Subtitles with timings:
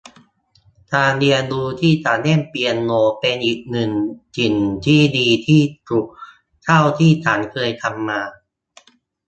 [0.93, 3.91] การเรียนรู้ที่จะเล่นเปียโนเป็นอีกหนึ่ง
[4.37, 6.05] สิ่งที่ดีที่สุด
[6.63, 8.21] เท่าที่ฉันเคยทำมา